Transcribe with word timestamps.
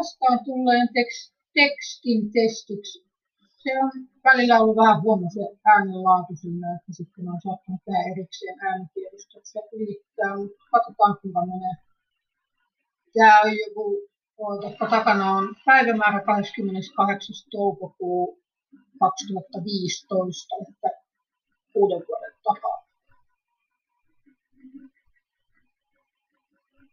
vastaan 0.00 0.38
tulleen 0.44 0.88
tekst, 0.96 1.34
tekstin 1.54 2.20
testiksi. 2.32 2.98
Se 3.62 3.70
on 3.84 3.90
välillä 4.24 4.60
ollut 4.60 4.76
vähän 4.76 5.02
huono 5.02 5.26
se 5.36 5.44
äänenlaatu 5.72 6.32
sinne, 6.42 6.66
että 6.76 6.92
sitten 6.92 7.28
on 7.32 7.40
sattunut 7.46 7.80
tämä 7.84 8.00
erikseen 8.12 8.56
äänitiedostoksi. 8.68 9.58
Eli 9.72 10.04
katsotaan 10.72 11.14
kuinka 11.20 11.40
menee. 11.46 11.76
Tämä 13.14 13.40
on 13.44 13.50
joku, 13.64 13.84
että 14.68 14.86
takana 14.90 15.26
on 15.38 15.44
päivämäärä 15.66 16.20
28. 16.24 17.36
toukokuu 17.50 18.38
2015, 19.00 20.56
että 20.68 20.88
kuuden 21.72 22.02
vuoden 22.08 22.34
takaa. 22.42 22.89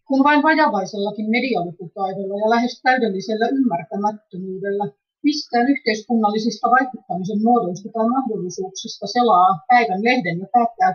Kun 0.08 0.24
vain 0.24 0.44
vajavaisellakin 0.44 1.30
medialukutaidolla 1.30 2.36
ja 2.44 2.50
lähes 2.50 2.82
täydellisellä 2.82 3.48
ymmärtämättömyydellä 3.58 4.86
mistään 5.24 5.68
yhteiskunnallisista 5.74 6.68
vaikuttamisen 6.76 7.44
muodoista 7.44 7.90
tai 7.94 8.08
mahdollisuuksista 8.10 9.08
selaa 9.08 9.52
päivän 9.68 10.04
lehden 10.04 10.40
ja 10.40 10.48
päättää 10.54 10.92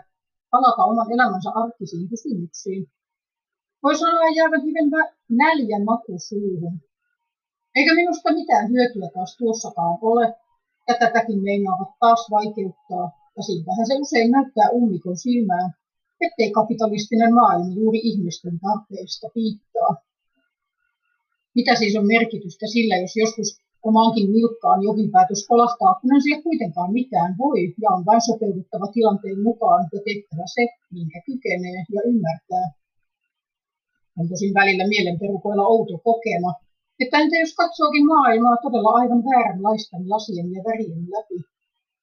palata 0.50 0.84
oman 0.84 1.12
elämänsä 1.12 1.50
arkisiin 1.62 2.08
kysymyksiin. 2.08 2.82
Voi 3.82 3.96
sanoa 3.96 4.36
jäävän 4.36 4.62
hyvin 4.62 4.90
näljä 5.30 5.78
maku 5.84 6.14
suuhun. 6.28 6.80
Eikä 7.74 7.94
minusta 7.94 8.32
mitään 8.32 8.70
hyötyä 8.72 9.08
taas 9.14 9.36
tuossakaan 9.36 9.98
ole, 10.02 10.34
ja 10.88 10.94
tätäkin 11.00 11.42
meinaavat 11.42 11.88
taas 12.00 12.26
vaikeuttaa, 12.30 13.06
ja 13.36 13.42
siltähän 13.42 13.86
se 13.86 13.94
usein 13.94 14.30
näyttää 14.30 14.68
ummikon 14.72 15.16
silmään, 15.16 15.70
ettei 16.26 16.50
kapitalistinen 16.50 17.34
maailma 17.34 17.74
juuri 17.74 18.00
ihmisten 18.10 18.60
tarpeista 18.64 19.28
piittaa. 19.34 19.90
Mitä 21.54 21.74
siis 21.74 21.96
on 21.96 22.06
merkitystä 22.06 22.66
sillä, 22.66 22.96
jos 22.96 23.16
joskus 23.16 23.48
omaankin 23.88 24.32
nilkkaan 24.32 24.82
jokin 24.82 25.10
päätös 25.10 25.46
kolahtaa, 25.48 25.94
kun 26.00 26.14
en 26.14 26.22
sille 26.22 26.42
kuitenkaan 26.42 26.92
mitään 26.92 27.34
voi 27.38 27.60
ja 27.82 27.88
on 27.96 28.04
vain 28.08 28.22
sopeuduttava 28.30 28.86
tilanteen 28.86 29.40
mukaan 29.48 29.82
ja 29.92 30.00
tehtävä 30.08 30.44
se, 30.54 30.64
minkä 30.96 31.18
kykenee 31.26 31.78
ja 31.94 32.00
ymmärtää. 32.10 32.66
On 34.18 34.28
tosin 34.28 34.54
välillä 34.54 34.84
mielenperukoilla 34.88 35.66
outo 35.66 35.98
kokema, 35.98 36.50
että 37.00 37.18
entä 37.18 37.36
jos 37.36 37.54
katsookin 37.54 38.06
maailmaa 38.06 38.56
todella 38.62 38.90
aivan 38.90 39.22
vääränlaisten 39.24 40.10
lasien 40.10 40.52
ja 40.56 40.62
värien 40.68 41.04
läpi? 41.14 41.38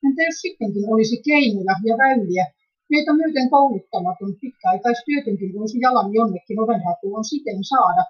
Entä 0.05 0.21
jos 0.23 0.37
sittenkin 0.41 0.85
olisi 0.93 1.17
keinoja 1.27 1.75
ja 1.89 1.95
väyliä, 1.97 2.45
Meitä 2.89 3.13
myöten 3.13 3.49
kouluttamaton 3.49 4.35
pitkäaikaistyötönkin 4.41 5.53
voisi 5.57 5.77
jalan 5.79 6.13
jonnekin 6.13 6.59
ovenhakuun 6.59 7.25
siten 7.25 7.63
saada, 7.63 8.03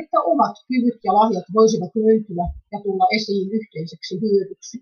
että 0.00 0.18
omat 0.32 0.56
kyvyt 0.68 1.00
ja 1.04 1.12
lahjat 1.18 1.44
voisivat 1.54 1.92
löytyä 1.94 2.44
ja 2.72 2.78
tulla 2.84 3.06
esiin 3.16 3.48
yhteiseksi 3.58 4.14
hyödyksi. 4.22 4.76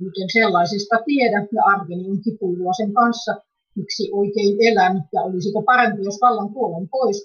Miten 0.00 0.28
sellaisista 0.32 0.96
tiedä 1.04 1.38
ja 1.56 1.62
arveni 1.74 2.10
on 2.10 2.20
kipuilua 2.26 2.72
sen 2.72 2.92
kanssa, 2.92 3.32
miksi 3.76 4.04
oikein 4.12 4.54
elän 4.68 4.96
ja 5.14 5.20
olisiko 5.22 5.62
parempi, 5.62 6.04
jos 6.04 6.18
vallan 6.20 6.52
puolen 6.54 6.88
pois, 6.88 7.18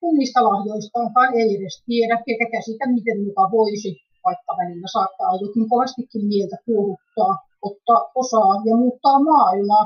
kun 0.00 0.14
niistä 0.18 0.40
lahjoistaankaan 0.44 1.34
ei 1.34 1.56
edes 1.56 1.82
tiedä 1.86 2.16
eikä 2.26 2.46
käsitä, 2.54 2.84
miten 2.96 3.24
muka 3.24 3.44
voisi, 3.56 3.90
vaikka 4.24 4.52
välillä 4.60 4.88
saattaa 4.92 5.38
jokin 5.44 5.68
kovastikin 5.68 6.24
mieltä 6.26 6.56
kuohuttaa, 6.66 7.32
ottaa 7.62 8.00
osaa 8.14 8.54
ja 8.68 8.76
muuttaa 8.76 9.18
maailmaa, 9.22 9.84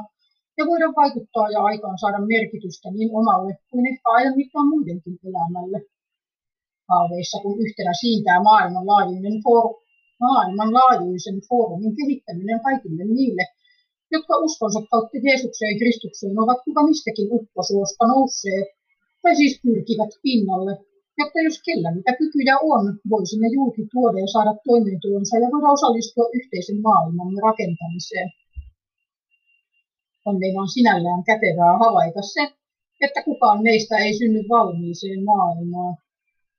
ja 0.59 0.65
voida 0.71 0.89
vaikuttaa 1.03 1.49
ja 1.55 1.61
aikaan 1.71 1.99
saada 1.99 2.21
merkitystä 2.35 2.89
niin 2.91 3.11
omalle 3.21 3.53
kuin 3.71 3.87
ehkä 3.93 4.09
ajan 4.17 4.37
mittaan 4.37 4.69
muidenkin 4.75 5.17
elämälle. 5.29 5.79
Haaveissa 6.91 7.39
kun 7.43 7.61
yhtenä 7.65 7.93
siintää 8.01 8.39
maailmanlaajuinen 8.51 9.37
for- 9.45 9.75
maailmanlaajuisen 10.27 11.39
foorumin 11.49 11.97
kehittäminen 11.97 12.61
kaikille 12.67 13.05
niille, 13.05 13.45
jotka 14.15 14.35
uskonsa 14.47 14.81
kautta 14.91 15.19
Jeesukseen 15.27 15.79
Kristukseen 15.81 16.39
ovat 16.45 16.59
kuka 16.65 16.83
mistäkin 16.91 17.29
upposuosta 17.37 18.05
nousseet, 18.07 18.69
tai 19.23 19.37
siis 19.37 19.61
pyrkivät 19.65 20.13
pinnalle, 20.23 20.73
jotta 21.19 21.39
jos 21.47 21.59
kellä 21.67 21.89
mitä 21.95 22.13
kykyjä 22.21 22.57
on, 22.73 22.85
voisi 23.11 23.37
ne 23.41 23.49
julki 23.57 23.83
tuoda 23.93 24.19
ja 24.25 24.31
saada 24.35 24.53
toimeentulonsa 24.69 25.35
ja 25.43 25.49
voida 25.53 25.69
osallistua 25.77 26.27
yhteisen 26.39 26.81
maailmamme 26.89 27.41
rakentamiseen 27.49 28.29
on 30.29 30.37
on 30.63 30.69
sinällään 30.69 31.25
kätevää 31.25 31.79
havaita 31.85 32.23
se, 32.23 32.43
että 33.05 33.21
kukaan 33.23 33.63
meistä 33.63 33.95
ei 33.99 34.19
synny 34.19 34.43
valmiiseen 34.49 35.25
maailmaan. 35.25 35.95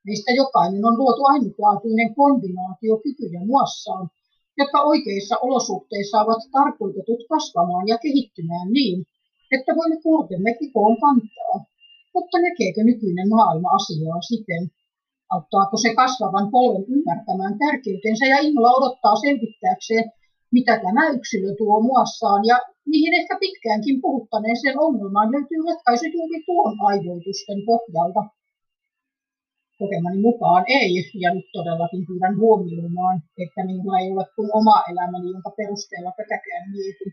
Meistä 0.08 0.32
jokainen 0.32 0.86
on 0.86 0.98
luotu 0.98 1.22
ainutlaatuinen 1.26 2.16
kombinaatio 2.16 2.96
kykyjä 3.04 3.42
muassaan, 3.46 4.10
jotka 4.58 4.82
oikeissa 4.82 5.36
olosuhteissa 5.46 6.22
ovat 6.22 6.42
tarkoitetut 6.52 7.22
kasvamaan 7.30 7.88
ja 7.88 7.98
kehittymään 7.98 8.68
niin, 8.78 8.98
että 9.56 9.76
voimme 9.76 9.98
kurtemme 10.02 10.52
kikoon 10.60 10.98
kantaa. 11.06 11.56
Mutta 12.14 12.38
näkeekö 12.46 12.84
nykyinen 12.84 13.30
maailma 13.30 13.70
asiaa 13.80 14.22
siten? 14.22 14.64
Auttaako 15.34 15.78
se 15.78 15.96
kasvavan 15.96 16.52
polven 16.52 16.86
ymmärtämään 16.96 17.58
tärkeytensä 17.60 18.26
ja 18.26 18.38
innolla 18.40 18.78
odottaa 18.80 19.16
selvittääkseen, 19.16 20.12
mitä 20.52 20.74
tämä 20.86 21.04
yksilö 21.18 21.56
tuo 21.58 21.82
muassaan 21.90 22.42
ja 22.52 22.58
mihin 22.86 23.14
ehkä 23.20 23.36
pitkäänkin 23.40 24.02
puhuttaneeseen 24.02 24.80
ongelmaan 24.86 25.32
löytyy 25.32 25.62
ratkaisu 25.68 26.06
juuri 26.16 26.40
tuon 26.46 26.74
aivoitusten 26.90 27.60
pohjalta. 27.70 28.22
Kokemani 29.80 30.20
mukaan 30.28 30.64
ei, 30.80 30.94
ja 31.24 31.30
nyt 31.36 31.48
todellakin 31.58 32.04
pyydän 32.08 32.36
huomioimaan, 32.42 33.18
että 33.44 33.62
minulla 33.70 34.00
ei 34.00 34.12
ole 34.14 34.26
kuin 34.36 34.50
oma 34.60 34.78
elämäni, 34.92 35.32
jonka 35.36 35.52
perusteella 35.58 36.12
tätäkään 36.18 36.66
mietin. 36.74 37.12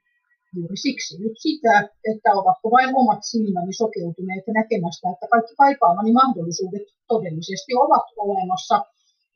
Juuri 0.57 0.77
siksi 0.77 1.13
nyt 1.23 1.37
sitä, 1.47 1.75
että 2.13 2.29
ovatko 2.41 2.67
vain 2.77 2.91
omat 3.01 3.23
silmäni 3.31 3.73
sokeutuneet 3.83 4.45
näkemästä, 4.61 5.07
että 5.13 5.27
kaikki 5.33 5.55
kaipaamani 5.63 6.13
mahdollisuudet 6.13 6.85
todellisesti 7.09 7.73
ovat 7.85 8.07
olemassa 8.25 8.77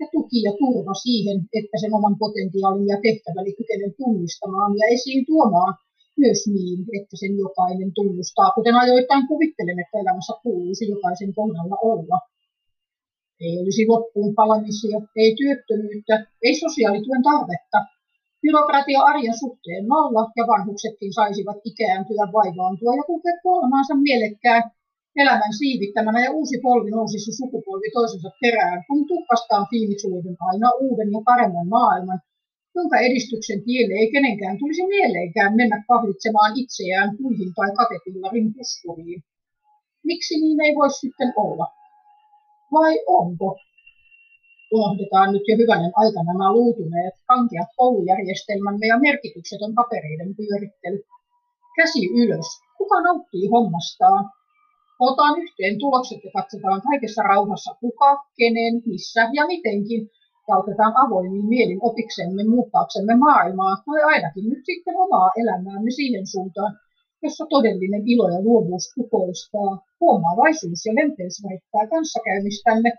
ja 0.00 0.06
tuki 0.14 0.38
ja 0.48 0.52
turva 0.60 0.94
siihen, 1.06 1.38
että 1.58 1.76
sen 1.82 1.94
oman 1.98 2.16
potentiaalin 2.22 2.88
ja 2.92 2.98
tehtäväni 3.06 3.52
kykenen 3.58 3.92
tunnistamaan 3.98 4.72
ja 4.80 4.84
esiin 4.94 5.26
tuomaan 5.26 5.74
myös 6.22 6.40
niin, 6.56 6.78
että 6.98 7.16
sen 7.22 7.32
jokainen 7.44 7.90
tunnustaa, 7.98 8.50
kuten 8.56 8.74
ajoittain 8.74 9.24
kuvittelen, 9.28 9.78
että 9.82 9.98
elämässä 10.02 10.34
kuuluisi 10.42 10.90
jokaisen 10.94 11.32
kohdalla 11.38 11.76
olla. 11.92 12.18
Ei 13.40 13.54
olisi 13.62 13.86
loppuun 13.92 14.34
palamisia, 14.34 14.98
ei 15.16 15.30
työttömyyttä, 15.40 16.14
ei 16.46 16.54
sosiaalityön 16.64 17.22
tarvetta. 17.22 17.78
Byrokratia 18.42 19.00
arjen 19.00 19.38
suhteen 19.38 19.84
nolla 19.92 20.22
ja 20.36 20.44
vanhuksetkin 20.46 21.12
saisivat 21.12 21.56
ikääntyä, 21.64 22.24
vaivaantua 22.36 22.96
ja 22.96 23.02
kulkea 23.02 23.36
kuolemaansa 23.42 23.94
mielekkään 23.94 24.62
elämän 25.16 25.52
siivittämänä 25.58 26.24
ja 26.24 26.30
uusi 26.30 26.58
polvi 26.62 26.90
nousisi 26.90 27.32
sukupolvi 27.32 27.90
toisensa 27.94 28.30
perään, 28.40 28.84
kun 28.86 29.06
tukkastaan 29.06 29.66
fiilisuuden 29.70 30.36
aina 30.40 30.70
uuden 30.80 31.12
ja 31.12 31.20
paremman 31.24 31.68
maailman, 31.68 32.20
jonka 32.74 32.96
edistyksen 32.98 33.62
tielle 33.64 33.94
ei 33.94 34.12
kenenkään 34.12 34.58
tulisi 34.58 34.86
mieleenkään 34.86 35.56
mennä 35.56 35.84
kahlitsemaan 35.88 36.52
itseään 36.56 37.16
puihin 37.18 37.54
tai 37.54 37.70
katepillarin 37.76 38.54
puskuriin. 38.54 39.22
Miksi 40.04 40.40
niin 40.40 40.60
ei 40.60 40.74
voisi 40.74 40.98
sitten 41.00 41.32
olla? 41.36 41.66
Vai 42.72 42.94
onko? 43.06 43.58
Unohdetaan 44.72 45.32
nyt 45.32 45.42
jo 45.48 45.56
hyvänen 45.56 45.92
aika 45.94 46.22
nämä 46.22 46.52
luutuneet, 46.52 47.14
kankeat 47.26 47.68
koulujärjestelmämme 47.76 48.86
ja 48.86 48.98
merkityksetön 48.98 49.74
papereiden 49.74 50.36
pyörittely. 50.36 50.98
Käsi 51.76 52.06
ylös. 52.22 52.48
Kuka 52.78 53.00
nauttii 53.00 53.48
hommastaan? 53.48 54.30
Otetaan 55.00 55.40
yhteen 55.44 55.78
tulokset 55.78 56.20
ja 56.24 56.30
katsotaan 56.36 56.80
kaikessa 56.88 57.22
rauhassa 57.22 57.72
kuka, 57.80 58.10
kenen, 58.38 58.74
missä 58.86 59.22
ja 59.36 59.46
mitenkin. 59.46 60.02
Ja 60.48 60.56
otetaan 60.62 60.94
avoimin 61.04 61.46
mielin 61.54 61.80
opiksemme 61.88 62.42
muuttaaksemme 62.52 63.14
maailmaa 63.26 63.74
tai 63.86 64.00
ainakin 64.12 64.46
nyt 64.50 64.62
sitten 64.68 64.96
omaa 65.04 65.30
elämäämme 65.42 65.90
siihen 65.90 66.26
suuntaan, 66.26 66.72
jossa 67.22 67.44
todellinen 67.54 68.02
ilo 68.12 68.26
ja 68.34 68.40
luovuus 68.46 68.84
kukoistaa, 68.94 69.72
huomaavaisuus 70.00 70.86
ja 70.86 70.92
lempeys 70.98 71.36
väittää 71.44 71.86
kanssakäymistämme. 71.94 72.90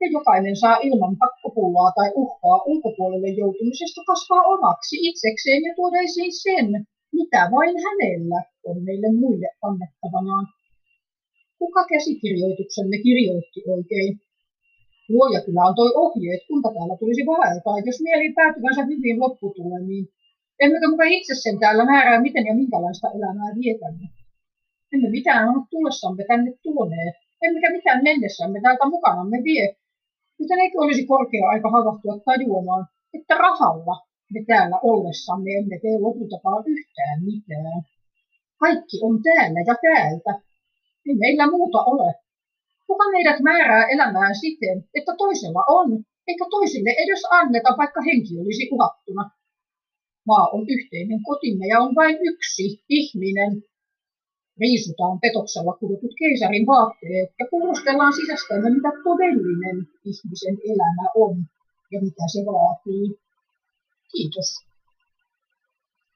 Ja 0.00 0.06
jokainen 0.16 0.56
saa 0.56 0.76
ilman 0.86 1.16
pakkopullaa 1.22 1.90
tai 1.98 2.10
uhkaa 2.22 2.58
ulkopuolelle 2.70 3.28
joutumisesta 3.28 4.00
kasvaa 4.06 4.42
omaksi 4.54 4.96
itsekseen 5.08 5.62
ja 5.66 5.72
tuoda 5.76 5.98
esiin 5.98 6.34
sen, 6.46 6.66
mitä 7.12 7.40
vain 7.54 7.74
hänellä 7.86 8.38
on 8.68 8.76
meille 8.86 9.08
muille 9.20 9.48
annettavanaan. 9.62 10.46
Kuka 11.58 11.82
käsikirjoituksemme 11.92 12.96
kirjoitti 13.06 13.60
oikein? 13.74 14.20
Luoja 15.08 15.40
kyllä 15.44 15.62
antoi 15.68 15.92
ohjeet, 16.04 16.42
kuinka 16.48 16.68
täällä 16.74 16.96
tulisi 16.96 17.26
vaeltaa, 17.26 17.86
jos 17.86 17.98
mieli 18.06 18.32
päätyvänsä 18.38 18.82
hyvin 18.90 19.20
lopputulemiin. 19.20 20.04
Emmekö 20.62 20.88
muka 20.88 21.04
itse 21.04 21.34
sen 21.34 21.58
täällä 21.58 21.84
määrää, 21.84 22.20
miten 22.26 22.46
ja 22.46 22.54
minkälaista 22.54 23.08
elämää 23.16 23.50
vietämme. 23.60 24.06
Emme 24.92 25.08
mitään 25.10 25.48
ole 25.48 25.64
tullessamme 25.70 26.24
tänne 26.24 26.50
tuoneet, 26.62 27.14
emmekä 27.42 27.68
mitään 27.72 28.02
mennessämme 28.02 28.60
täältä 28.60 28.88
mukanamme 28.88 29.38
vie. 29.44 29.76
Joten 30.38 30.58
eikö 30.58 30.78
olisi 30.78 31.06
korkea 31.06 31.48
aika 31.48 31.70
havahtua 31.70 32.18
tajuamaan, 32.24 32.86
että 33.14 33.34
rahalla 33.34 33.96
me 34.32 34.40
täällä 34.46 34.78
ollessamme 34.82 35.50
emme 35.58 35.78
tee 35.82 35.98
lopultakaan 35.98 36.64
yhtään 36.66 37.24
mitään. 37.24 37.82
Kaikki 38.58 38.96
on 39.02 39.22
täällä 39.22 39.60
ja 39.66 39.74
täältä. 39.82 40.47
Ei 41.06 41.14
meillä 41.14 41.50
muuta 41.50 41.78
ole. 41.92 42.14
Kuka 42.86 43.04
meidät 43.10 43.40
määrää 43.40 43.88
elämään 43.88 44.34
siten, 44.36 44.84
että 44.94 45.12
toisella 45.18 45.64
on, 45.68 46.04
eikä 46.28 46.44
toisille 46.50 46.90
edes 46.90 47.22
anneta, 47.30 47.74
vaikka 47.78 48.00
henki 48.02 48.40
olisi 48.40 48.68
uhattuna? 48.72 49.30
Maa 50.26 50.46
on 50.52 50.64
yhteinen 50.68 51.22
kotimme 51.22 51.66
ja 51.66 51.80
on 51.80 51.94
vain 51.94 52.16
yksi 52.20 52.84
ihminen. 52.88 53.62
Riisutaan 54.60 55.20
petoksella 55.20 55.72
kudutut 55.80 56.14
keisarin 56.18 56.66
vaatteet 56.66 57.30
ja 57.38 57.46
kuulostellaan 57.50 58.12
sisästämme, 58.12 58.70
mitä 58.70 58.90
todellinen 59.04 59.76
ihmisen 60.04 60.56
elämä 60.64 61.06
on 61.14 61.36
ja 61.92 62.00
mitä 62.00 62.24
se 62.32 62.40
vaatii. 62.46 63.18
Kiitos. 64.12 64.67